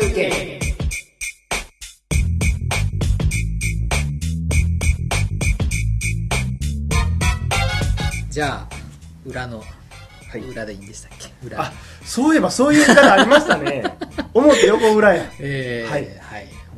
[0.00, 0.58] 休憩
[8.30, 8.74] じゃあ
[9.26, 9.64] 裏の、は
[10.38, 10.40] い。
[10.40, 11.46] 裏でいいんでしたっけ？
[11.46, 11.60] 裏。
[11.62, 11.72] あ
[12.04, 13.84] そういえばそういう言い方ありましたね。
[14.34, 16.04] 表横裏やえー、ははい。
[16.04, 16.06] い、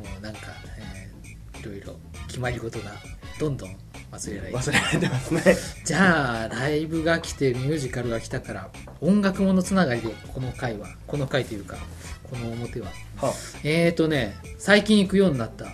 [0.09, 0.39] もうなんか、
[0.77, 1.95] えー、いろいろ
[2.27, 2.91] 決まり事が
[3.39, 3.75] どんどん
[4.11, 5.57] 忘れられて忘れられてますね。
[5.85, 11.77] じゃあライブが来てミュージカルが来たから音楽ものつながりでこの回はこの回というか
[12.25, 12.87] この表は。
[13.17, 15.65] はえーとね最近行くようになった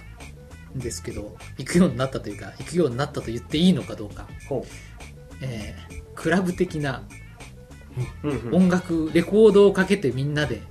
[0.75, 4.65] んですけど行くようになったというか行くようになったと言っていいのかどうか、ほ
[5.41, 7.03] えークラブ的な
[8.23, 8.55] う、うんうん。
[8.63, 10.61] 音楽レコードをかけてみんなで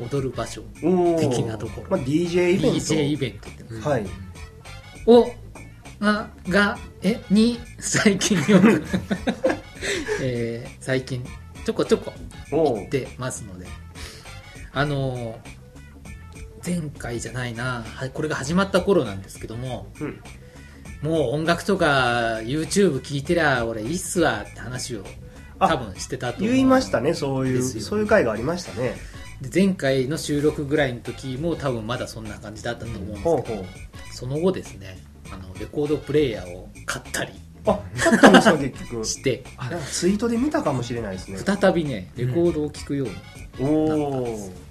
[0.00, 1.96] 踊る場所的なところ。
[1.96, 2.78] まあ、DJ イベント。
[2.78, 4.06] DJ イベントって言ってますはい。
[5.06, 5.30] を
[6.00, 8.84] ががえに最近よく、
[10.20, 11.24] えー最近
[11.64, 12.12] ちょこちょこ
[12.50, 13.66] 行ってますので
[14.76, 15.56] あのー
[16.64, 20.20] 前回じゃないなはこれが始まった頃なんですけどもうん。
[21.00, 25.04] もう音楽とか YouTube 聞いてりゃ俺いいっすわって話を
[25.60, 26.52] あ多分してたと思う。
[26.52, 28.96] 言いましたねそういうそういう回がありましたね。
[29.40, 33.66] で前回の収録ぐらいの時も多分まだそんな感じだったと思うんですけど、ほうほう。
[34.12, 34.98] その後ですね
[35.30, 37.32] あのレコードプレーヤーを買ったり
[37.66, 39.04] あ買ったんですか 結局。
[39.04, 39.44] して。
[39.92, 41.38] ツイートで見たかもしれないですね。
[41.38, 43.14] 再びねレコードを聴くように、
[43.68, 44.65] おなったんでおす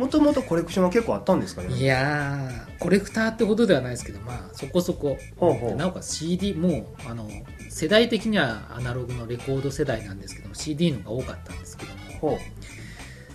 [0.00, 1.74] もともとコレクションは結構あったんですかね？
[1.74, 5.18] いやーコレクターってほどではないですけどまあそこそこ。
[5.36, 5.70] ほうほう。
[5.70, 7.28] でなおかつ CD もうあの
[7.68, 12.38] 世代的にはアナログのレコード世代なんですけども CD のが多かったんですけども、ほ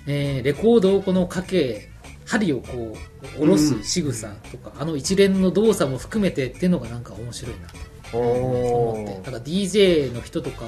[0.08, 1.90] えーレコードをこのかけ
[2.26, 7.68] 針をこう下ろす仕草とか、あの一連の動作も含めてっていうのがなんか面白いな
[8.12, 9.16] と思って。
[9.18, 10.66] だから DJ の人とか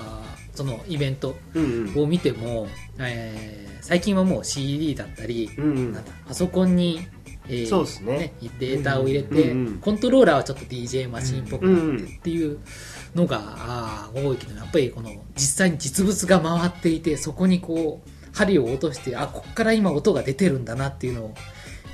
[0.58, 2.04] そのイベントうんうん。
[2.04, 5.94] を見ても、えー最近はもう CD だったり、うんうん。
[5.94, 7.08] なんだパソコンに、
[7.48, 8.34] えーそうですね。
[8.60, 12.60] データを入れて、うんうんコントローラーはちょっと DJ マシンっぽくなってうんうんっていう
[13.16, 21.34] のが、あー多いけどやっぱりこの実際に実物が回っていてそこにこう針を落としてあこっから今音が出てるんだなっていうのを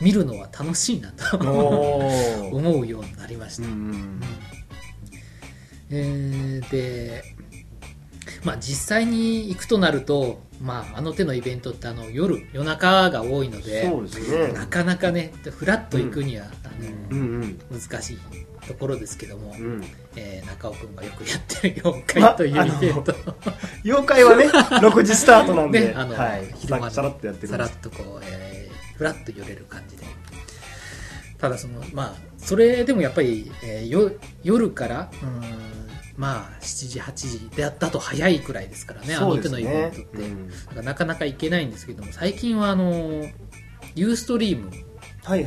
[0.01, 1.37] 見るのは楽しいなと
[2.51, 3.73] 思うようになりました、うん。
[3.73, 4.21] うん。
[5.91, 7.32] えーで、
[8.43, 14.53] まあ、実際に行くとなると、まあ、あの手のイベントってあの夜夜中が多いのでね。
[14.53, 16.47] なかなかねフラッと行くには、
[17.11, 17.17] うん。
[17.17, 18.17] うんあの難しい
[18.67, 19.83] ところですけども、うん。
[20.15, 23.15] えー中尾君がよくやってる妖怪というイベント、
[23.83, 30.03] 妖怪はね6時スタートなんで、 ねあのはい、昼間にさらっとやってさらっとこう、えーフラッと寄れる感じで。
[31.39, 34.11] ただそのまあそれでもやっぱり、えーよ
[34.43, 35.82] 夜からうん
[36.15, 40.49] まあ7時8時でやったと早いくらいですからねあの手のイベントって、うん。
[40.49, 43.25] だからなかなか行けないんですけども最近はあの
[43.95, 44.71] ユーストリーム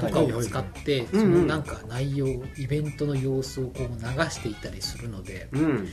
[0.01, 5.89] とかを使って、そのなんか内容イベントの様子をこう流していたりするのでうん。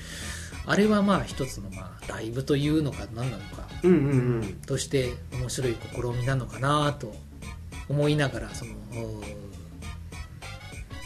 [0.66, 4.54] あれはまあ一つのまあライブというのか何なのかうんうんうん。
[4.66, 7.14] として面白い試みなのかなと
[7.90, 8.72] 思いながらその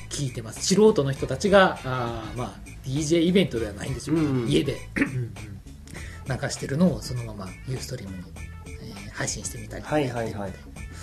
[0.09, 0.65] 聞いてます。
[0.65, 4.49] 素人の人たちがあーまあ DJ イベントではないんでしょうけど、うんうん。
[4.49, 8.23] 家で流してるのをそのままユーストリームに、
[8.67, 10.53] えー配信してみたりはいはいはい。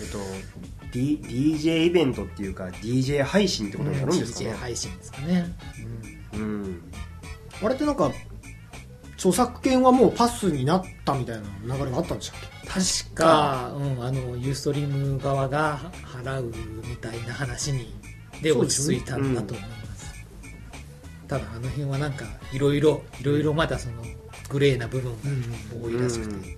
[0.00, 0.18] えっと、
[0.92, 5.52] D、DJ イベントっていうか DJ 配信ってことになるんですか DJ ね配信ですかね、
[6.34, 6.80] うん。
[7.62, 8.12] あれってなんか
[9.14, 12.68] 著作権はもうパスになったみたいな流れがあったんでしたっけ？
[12.68, 16.52] 確か、うん、あのユーストリーム側が払う
[16.88, 17.94] みたいな話に
[18.42, 19.83] で落ち着いたんだと思います
[21.28, 24.02] ただあの辺はなんかいろいろいろいろまだその
[24.48, 25.18] グレーな部分が
[25.82, 26.56] 多いらしくて、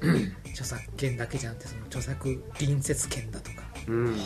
[0.50, 4.16] 著作権だけじゃなくてその著作隣接権だとかうん。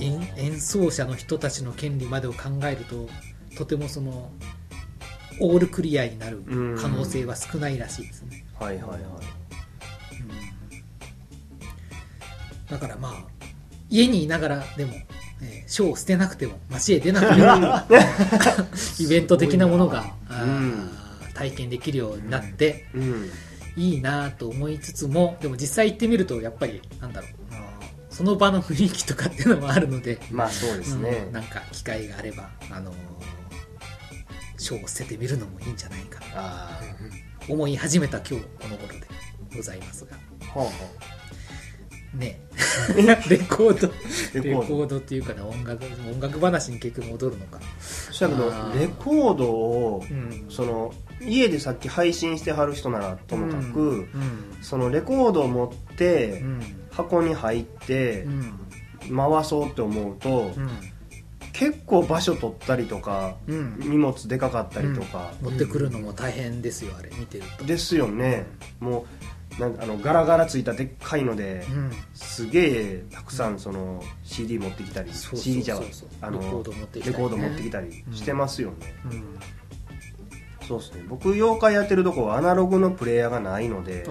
[0.00, 3.08] 演演奏者の人たちの権利までを考えると
[3.56, 4.30] とてもその
[5.40, 6.42] オールクリアになる
[6.78, 9.00] 可能性は少ないらしいですね、はいはいはい。
[12.70, 13.24] だからまあ
[13.90, 14.94] 家にいながらでも、
[15.42, 17.98] えー書を捨てなくても街へ出なくても
[18.98, 20.90] イベント的なものが、うん。
[21.34, 23.30] 体験できるようになって、うん。
[23.76, 27.30] いいなと思いつつもでも実際行ってみるとやっぱりなんだろう
[28.10, 31.24] その場の雰囲気とかっていうのもあるので、まあそうですね。
[31.26, 32.94] うんなんか機会があればあのー
[34.58, 36.26] 書を捨ててみるのもいいんじゃないかな。
[36.36, 36.80] あ
[37.48, 39.08] 思い始めた今日この頃で
[39.56, 40.16] ございますが。
[40.54, 40.70] あは
[42.14, 42.40] ね。
[43.28, 43.92] レコード。
[44.40, 44.98] レコード。
[44.98, 47.58] っていうかね音楽音楽話に結局戻るのか。
[47.58, 50.46] あそやけどレコードをうん。
[50.48, 54.08] その家でさっき配信してはる人ならともかく、うん。
[54.60, 56.60] そのレコードを持って、うん。
[56.90, 59.16] 箱に入って、うん。
[59.16, 60.70] 回そうって思うと、うん。
[61.52, 63.76] 結構場所取ったりとかうん。
[63.78, 67.64] 荷物でかかったりとか、持ってくるのも大変ですよあれ見てると。
[67.64, 68.46] ですよね。
[68.80, 71.90] もうなんかあのガラガラついたでっかいので、うん。
[72.14, 75.80] すげえたくさんその CD 持ってきたり CD じゃ
[76.20, 77.12] あのレコード持ってきたりね。
[77.12, 79.24] レコード持ってきたりしてますよね、うん
[80.66, 81.04] そうですね。
[81.08, 84.06] 僕妖怪やってるとこはアナログのプレイヤーがないので、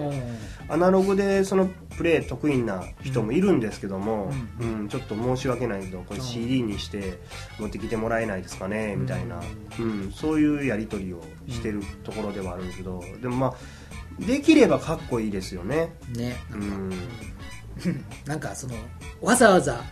[0.68, 6.22] アナログでそのプレイ得意な人もいるんですけども、ううんちょっと申し訳ないけどこれう。
[6.22, 7.18] ん CD にして
[7.58, 9.40] 持ってきてもらえないですかね、みたいな、
[9.78, 13.54] ううん、そういうやり取りをしてるところではあるんですけどでもまあ
[14.18, 15.94] できればかっこいいですよね。
[16.14, 16.36] ね。
[16.52, 16.92] うん。
[18.26, 18.74] なんかその
[19.20, 19.82] わざわざ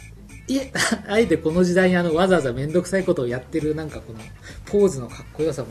[0.51, 0.73] いえ
[1.09, 4.19] あえてこの時代にあのわざわざ面倒くさいことをやってるなんかこの
[4.67, 5.69] ポーズのかっこよさも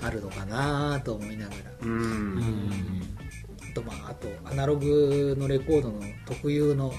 [0.00, 1.56] あるのかなと思いながら。
[1.82, 2.40] うん。
[3.68, 6.94] あとまああとアナログのレコードの特有の、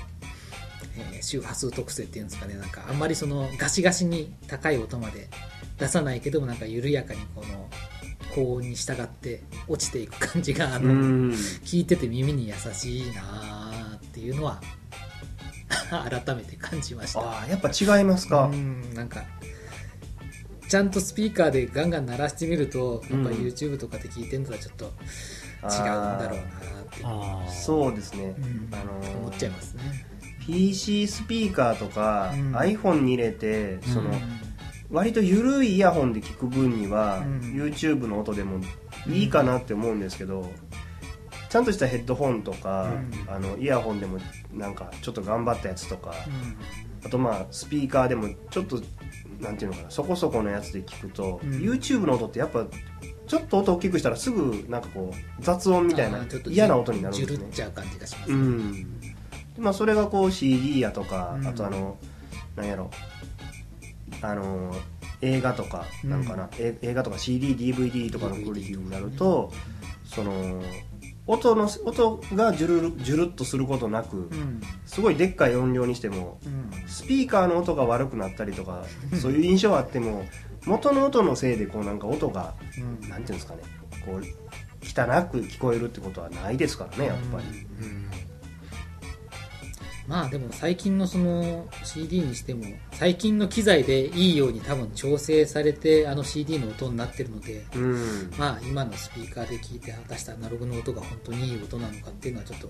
[0.98, 2.56] えー周波数特性っていうんですかね。
[2.56, 5.30] なんかあんまりそのガシガシに高い音まで
[5.80, 7.70] 出さないけどもなんか緩やかにこの
[8.36, 11.30] 高音に従って落ちていく感じがあの、うん。
[11.31, 14.60] 聞いてて耳に優しいなーっていうのは
[15.90, 17.20] 改めて感じました。
[17.22, 18.46] ああやっぱ違いますか？
[18.46, 19.24] うんなんか
[20.68, 23.36] ちゃんとスピーカーでガンガン鳴らしてみるとやっぱうん。
[23.36, 26.44] YouTube とかで聞いてるのとはちょっと違うんだろうな
[27.44, 27.52] って。
[27.52, 28.70] そうですね、うん。
[28.74, 29.84] あのー思っちゃいますね。
[30.46, 32.56] PC スピーカーとか、うん。
[32.56, 34.20] iPhone に入れてその、うん。
[34.90, 37.40] 割と緩いイヤホンで聞く分には、うん。
[37.56, 38.60] YouTube の音でも
[39.08, 40.52] いいかなって思うんですけど、
[41.50, 42.92] ちゃんとしたヘッドホンとか、
[43.28, 43.34] うん。
[43.34, 44.18] あのイヤホンでも
[44.53, 46.29] なんかちょっと頑張ったやつとか、う
[47.05, 47.05] ん。
[47.05, 48.81] あとまあスピーカーでもちょっと
[49.39, 51.50] なんていうのかなそこそこのやつで聞くと、うん。
[51.51, 52.65] YouTube の音ってやっぱ
[53.27, 57.38] ちょっと音大きくしたらすぐなんかこう雑音みたいな嫌な音になるんですね。
[57.38, 59.01] じゅるっちゃう感じがします、うん。
[59.57, 61.47] まあそれがこう CD やとか、うん。
[61.47, 61.97] あとあの
[62.55, 62.89] なんやろ。
[64.21, 64.73] あの
[65.21, 69.51] 映画とかなんかな、え映画とか CDDVD とかのクオリティになると、
[70.05, 70.61] その
[71.25, 74.62] 音の音がジュルルジュルっとすることなく、うん。
[74.86, 76.88] すごいでっかい音量にしてもうん。
[76.88, 78.84] スピーカーの音が悪くなったりとか
[79.22, 80.25] そういう印象はあっても
[80.66, 83.10] 元の音のせいでこうなんか音がうん。
[83.10, 83.62] なんていうんですかね
[84.06, 84.20] こう
[84.86, 87.46] 汚く聞こえるってことはないですからねやっぱり。
[87.46, 88.10] うん
[90.07, 98.31] まあでも最近のその CD にしても最近の機材でいいように多分調整されてあの CD の音になってるのでうん。
[98.38, 102.69] まあ今のスピーカーで聞いて果たしたアナログの音が本当にいい音なのかっていうのはちょっと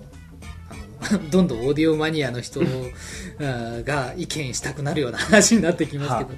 [0.69, 2.62] あの どんどんオーディオマニアの人
[3.39, 6.33] が意見したくなるような話になってきますけ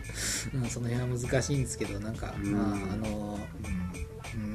[0.58, 2.54] ど、うん、その辺は難しいんですけどなんか、うん。
[2.54, 2.62] まあ
[2.94, 3.38] あの
[4.36, 4.42] うん。
[4.42, 4.46] う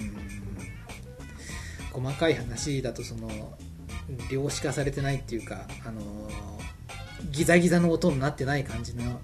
[2.01, 2.03] ん。
[2.03, 3.59] 細かい話だとその
[4.31, 6.01] 量子化されてないっていうかあの
[7.31, 9.21] ギザギザの音になってない感じの、うんうん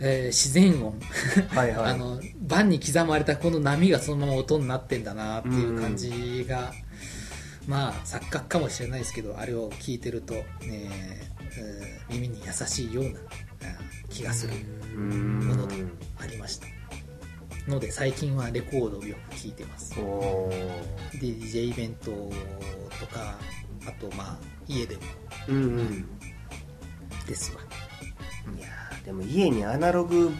[0.00, 0.94] えー自然音。
[0.94, 1.90] うんはいはい。
[1.92, 6.72] あの盤に刻まれたこの波がそのまま音になってんだなっていう感じが、
[7.66, 13.78] まあ錯覚かもしれないですけどあれを聞いてると、ねえー耳に優しいようなあ
[14.10, 14.52] 気がする
[14.94, 15.76] うんもので
[16.18, 16.66] ありました。
[17.68, 19.94] ので最近はレコードをよく聞いてます。
[20.00, 21.20] おー。
[21.20, 22.10] DJ イベント
[22.98, 23.38] とか
[23.86, 25.02] あとまあ家でも。
[25.48, 26.06] うんうん。
[27.26, 27.60] ですわ。
[28.56, 30.30] いやーでも家にアナログ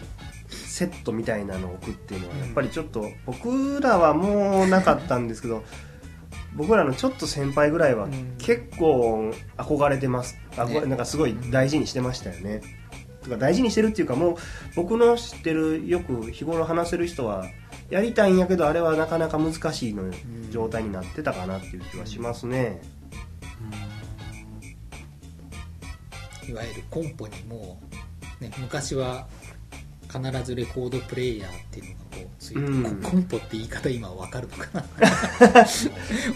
[0.49, 5.63] セットみたいなのを置くっていうのはやっぱりちょっと僕らはもうなかったんですけど
[6.55, 8.35] 僕らのちょっと先輩ぐらいはうん。
[8.37, 10.37] 結構憧れてます。
[10.51, 10.87] 憧れね。
[10.87, 12.61] なんかすごい大事にしてましたよね。
[13.23, 14.35] とか大事にしてるっていうかもう
[14.75, 17.45] 僕の知ってるよく日頃話せる人は
[17.89, 20.11] やりたいんやけどあれはなかなか難しいの
[20.51, 22.81] 状態になってたかなっていう気はしますね
[26.47, 27.79] いわゆるコンポにも
[28.39, 29.27] う、ね、昔は
[30.11, 33.01] 必ずレコードプレイヤーっていうのがこうついて、うん。
[33.01, 34.81] ココンポって言い方今わかるのかな？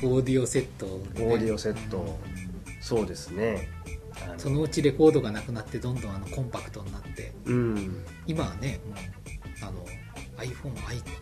[0.03, 2.19] オーディオセット、オーディオセット。
[2.81, 3.69] そうですね。
[4.38, 7.34] そのうちレコードがなくなってどんどんあのコンパクトになって。
[7.46, 8.05] うん。
[8.25, 8.98] 今はねもう
[9.62, 9.86] あの
[10.38, 10.74] iPhone、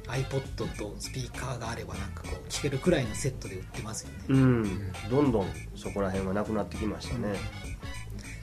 [0.07, 7.35] iPod とスピーカーがあればなんかこう聴けるくらいのセットで売ってますよね、うん、どんどんそこら辺はなくなってきましたね、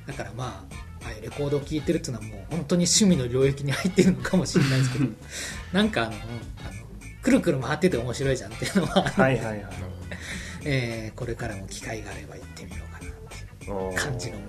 [0.06, 5.06] だからまあああいうレコードを聴いてるっていうのはもう本当に趣味の領域に入ってるのかもしれないですけど
[5.72, 6.84] なんかあの,、うん、あの
[7.22, 9.66] くるくる回ってて面白いじゃんっていうのは、はいはいはい。
[10.64, 13.10] えーこれからも機会があれば行ってみようかなっ
[13.58, 14.44] ていう感じのも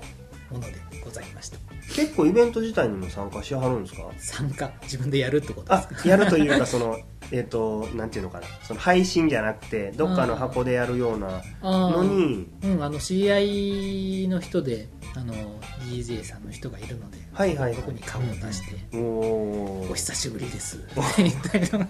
[0.60, 1.58] のでございました。
[1.96, 4.04] 結構イベント自体にも参加しはるんですか？
[4.18, 5.88] 参加自分でやるってことです。
[5.92, 6.98] あかやるというかその
[7.32, 8.48] えっ、となんていうのかな？
[8.64, 12.48] その配信じゃなくてどっかの箱でやるようなのに。
[12.64, 15.34] うん、あの知り合いの人であの
[15.90, 17.76] DJ さんの人がいるので、はいはいはい。
[17.76, 20.78] ここに顔を出しておおお久しぶりです。
[20.78, 20.80] っ
[21.16, 21.88] て言ったりとか、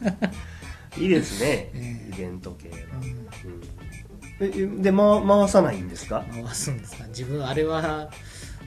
[0.97, 2.13] いいですね、ええ。
[2.15, 4.69] イベント系は、うん。
[4.69, 4.77] うん。
[4.79, 6.25] えで、ま、回さないんですか？
[6.33, 7.05] 回すんですか？
[7.07, 8.09] 自分あれは、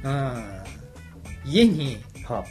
[0.05, 0.63] うん、
[1.45, 2.45] 家には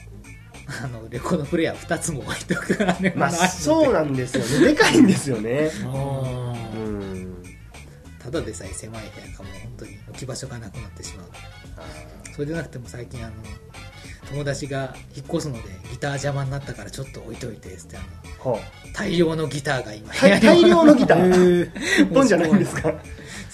[0.83, 0.87] あ。
[0.87, 4.73] のレコードプレイヤー2つも置いとくあれはまあそうなんですよね。
[4.73, 5.69] でかいんですよね。
[5.83, 7.43] あうん。
[8.19, 11.27] ただでさえ狭い部屋がもう本当に置き場所がなくなってしまう。
[12.33, 13.33] それでなくても最近あの
[14.31, 17.99] 友達が引っ越すのでギター邪魔になったからちょっと置いといてってあ
[18.45, 18.59] のは
[18.93, 22.91] 大量のギターが今あ大大量のギタへーー一本じゃないんですか？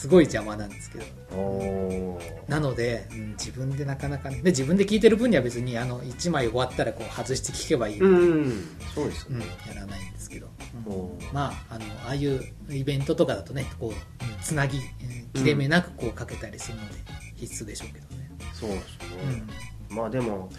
[0.01, 2.17] すごい邪魔なんですけど。
[2.47, 4.37] なので、うん自分でなかなかね。
[4.37, 10.47] で自分で聴いてる分には別にあの1枚終わったらこう外して聴けばいいので、うんそうですようんね、やらないんですけど、
[11.31, 12.41] まああのああいう
[12.71, 16.95] イベントとかだとねこうつなぎえー切れ目なくこうかけたりするので
[17.35, 20.49] 必須でしょうけどね、そうですね、うんまあでも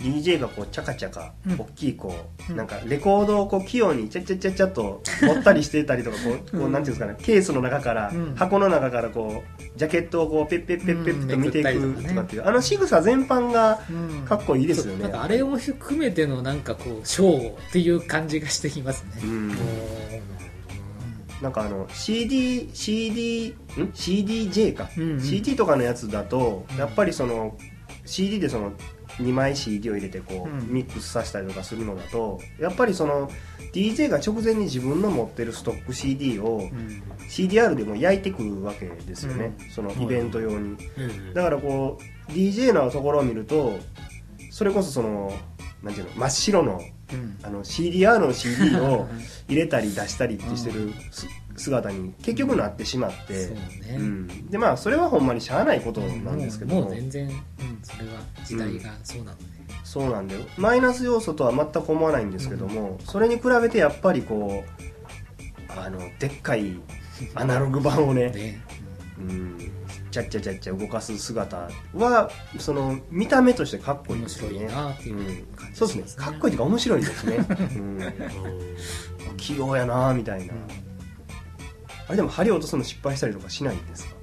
[0.00, 1.60] DJ がこうチャカチャカ、うん。
[1.60, 2.14] 大きいこ
[2.48, 2.56] う、うん。
[2.56, 8.34] なんかレコードをこう器用にチャッチャッチャッチャッと持ったりしてたりとかこうこうなんていうんですかねケースの中から、うん。
[8.34, 14.24] 箱の中からこうジャケットをこうペッペッペッペッと見ていくとかっていう、あの仕草全般がうん。
[14.24, 20.22] かっこいいですよね、そうなんかあれを含めてのなんかこうショーっていう感じがしてきますね、
[21.42, 23.54] なんかあの CD CD ん
[23.92, 25.20] ？CDJ か、うんうん。
[25.20, 26.78] CD とかのやつだとうん。
[26.78, 27.56] やっぱりその
[28.04, 28.72] CD でその
[29.18, 30.68] 2枚 CD を入れてこう、うん。
[30.68, 33.30] ミックスさせたりとかするのだとやっぱりその
[33.72, 37.02] DJ が直前に自分の持ってるストック CD をうん。
[37.30, 40.76] CDR でも焼いてくるわけですよね、そのイベント用に、
[41.32, 43.78] だからこう DJ のところを見ると
[44.50, 45.32] それこそその
[45.80, 47.38] なんていうの真っ白のうん。
[47.42, 49.08] あの CDR の CD を
[49.48, 51.26] 入れたり出したりってしてるす
[51.56, 56.82] 姿に結局なってしまって、そうね、うん、でまあそれはほんまにしゃあないことなんですけども。
[56.82, 57.32] うもう全然、うん、
[57.82, 59.44] それは時代がそうなので、
[59.84, 60.40] そうなんだよ。
[60.56, 66.80] マイナス要素とは全く思わないんですけども、それに比べてやっぱりこうあのでっかい
[67.34, 68.58] アナログ版をね、で、
[69.18, 69.58] うん、
[70.10, 74.68] ちゃっちゃちゃっちゃ動かす姿はその見た目としてかっこいいですよね。
[75.06, 75.46] ううん。
[75.74, 76.04] そうですね。
[76.16, 78.00] かっこいいというか面白いですね、うん、
[79.36, 80.54] 器用やなみたいな、
[82.08, 84.14] あれでも針落とすの失敗したりとかしないんですか？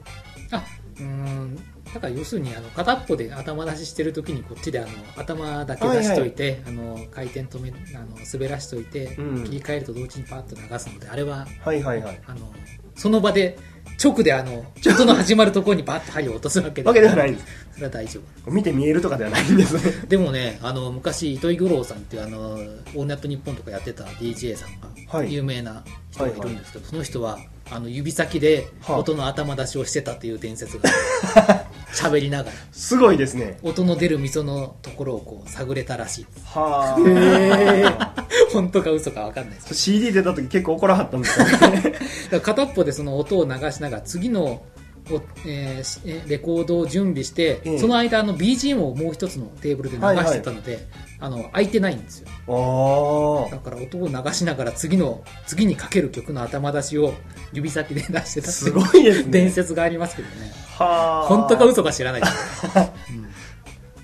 [0.52, 0.64] あ
[1.00, 1.58] うん
[1.98, 9.44] だから要するにあの片っぽで頭出ししてる時にこっちであの頭だけ出しといて、あの回転止めあの滑らしといて、うん。
[9.46, 12.22] 切り替えると同時にパッと流すのであれははいはいはい。
[12.28, 12.54] あの
[12.96, 13.58] その場で
[14.04, 17.46] 直であの音の始まるところにバッと針を落とすわけわけではないんです。
[17.74, 18.52] それは大丈夫。
[18.52, 20.06] 見て見えるとかではないんですね。
[20.08, 25.34] でもねあの昔糸井五郎さんっていうあのオールナイトニッポンとかやってた DJ さんがはい。
[25.34, 27.40] 有名な人がいるんですけど、その人は
[27.70, 30.90] あの指先で音の頭出しをしてたっていう伝説が
[31.94, 32.56] 喋りながら。
[32.72, 33.58] すごいですね。
[33.64, 36.26] 音の出る溝のところをこう探れたらしい。
[36.26, 38.26] ですはあ。
[38.52, 39.56] 本当か嘘か分かんない。
[39.56, 41.94] です CD 出た時結構怒らはったんですよね。
[42.42, 44.64] 片っぽでその音を流しながら次の
[45.10, 50.88] おえーレコードを準備して、ええその間あの BGM をもう一つのテーブルで流してたので、
[51.20, 52.28] あの空いてないんですよ。
[52.48, 57.14] あだから音を流しながら次の次にかける曲の頭出しを
[57.54, 59.32] 指先で出してたすごいですね。
[59.32, 60.52] 伝説がありますけどね。
[60.80, 61.28] あはあ。
[61.28, 62.62] 本当か嘘か知らないです。
[62.62, 62.94] けど、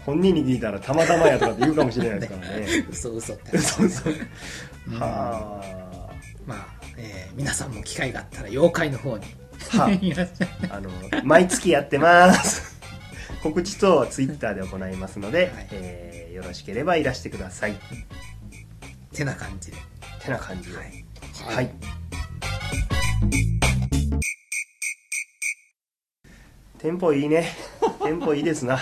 [0.06, 2.66] 本人に聞いたらたまたまやとかって言うかもしれないですからね。
[2.86, 3.58] うん、嘘嘘って。
[3.60, 4.14] そうそう
[4.88, 5.00] うん。
[5.00, 5.62] は
[6.48, 6.68] まあ、
[6.98, 9.26] えー皆さんも機会があったら妖怪の方に。
[9.78, 10.48] あはい いらっしゃい。
[10.72, 10.90] あの
[11.24, 12.73] 毎月やってます
[13.44, 15.68] 告知等はツイッターで行いますので、はい。
[15.72, 17.76] えーよろしければいらしてください。
[19.14, 19.78] てな感じで。
[20.20, 20.78] てな感じで。
[20.78, 21.06] はい。
[21.56, 21.72] はい、
[26.80, 27.52] テンポいいね。
[28.04, 28.80] テンポいいですな